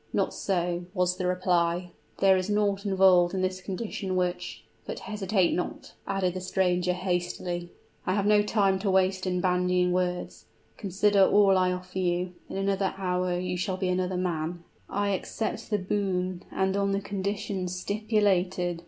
"Not 0.13 0.33
so," 0.33 0.85
was 0.95 1.17
the 1.17 1.27
reply. 1.27 1.91
"There 2.17 2.35
is 2.35 2.49
naught 2.49 2.87
involved 2.87 3.35
in 3.35 3.41
this 3.43 3.61
condition 3.61 4.15
which 4.15 4.63
But 4.87 4.97
hesitate 5.01 5.53
not," 5.53 5.93
added 6.07 6.33
the 6.33 6.41
stranger, 6.41 6.91
hastily: 6.93 7.69
"I 8.07 8.15
have 8.15 8.25
no 8.25 8.41
time 8.41 8.79
to 8.79 8.89
waste 8.89 9.27
in 9.27 9.41
bandying 9.41 9.91
words. 9.91 10.45
Consider 10.75 11.23
all 11.27 11.55
I 11.55 11.71
offer 11.71 11.99
you: 11.99 12.33
in 12.49 12.57
another 12.57 12.95
hour 12.97 13.37
you 13.37 13.57
shall 13.57 13.77
be 13.77 13.89
another 13.89 14.17
man!" 14.17 14.63
"I 14.89 15.09
accept 15.09 15.69
the 15.69 15.77
boon 15.77 16.41
and 16.51 16.75
on 16.75 16.93
the 16.93 16.99
conditions 17.01 17.79
stipulated!" 17.79 18.79